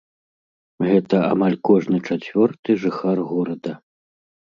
Гэта 0.87 1.19
амаль 1.33 1.57
кожны 1.69 1.97
чацвёрты 2.07 2.69
жыхар 2.87 3.17
горада. 3.35 3.71